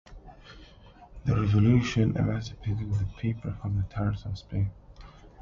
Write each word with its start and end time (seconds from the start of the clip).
The 1.25 1.35
revolution 1.39 2.17
emancipated 2.17 2.91
the 2.91 3.05
people 3.19 3.53
from 3.61 3.75
the 3.77 3.83
tyrants 3.83 4.25
of 4.25 4.35
Spain. 4.35 4.71